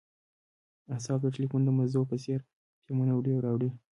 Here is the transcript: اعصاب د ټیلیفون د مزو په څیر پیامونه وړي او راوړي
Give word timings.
اعصاب 0.93 1.19
د 1.23 1.27
ټیلیفون 1.35 1.61
د 1.65 1.69
مزو 1.77 2.01
په 2.11 2.15
څیر 2.23 2.39
پیامونه 2.83 3.11
وړي 3.13 3.31
او 3.33 3.43
راوړي 3.45 3.69